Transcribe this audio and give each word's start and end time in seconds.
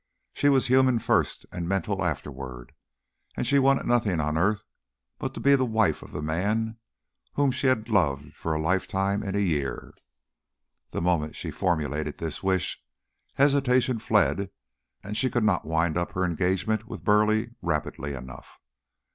She 0.33 0.49
was 0.49 0.65
human 0.65 0.97
first 0.97 1.45
and 1.51 1.69
mental 1.69 2.03
afterward; 2.03 2.73
and 3.37 3.45
she 3.45 3.59
wanted 3.59 3.85
nothing 3.85 4.19
on 4.19 4.35
earth 4.35 4.63
but 5.19 5.35
to 5.35 5.39
be 5.39 5.53
the 5.53 5.63
wife 5.63 6.01
of 6.01 6.11
the 6.11 6.23
man 6.23 6.77
whom 7.33 7.51
she 7.51 7.67
had 7.67 7.87
loved 7.87 8.33
for 8.33 8.55
a 8.55 8.59
lifetime 8.59 9.21
in 9.21 9.35
a 9.35 9.39
year. 9.39 9.93
The 10.89 11.03
moment 11.03 11.35
she 11.35 11.51
formulated 11.51 12.17
this 12.17 12.41
wish, 12.41 12.81
hesitation 13.35 13.99
fled 13.99 14.49
and 15.03 15.15
she 15.15 15.29
could 15.29 15.43
not 15.43 15.65
wind 15.65 15.97
up 15.99 16.13
her 16.13 16.25
engagement 16.25 16.87
with 16.87 17.03
Burleigh 17.05 17.51
rapidly 17.61 18.13
enough. 18.15 18.59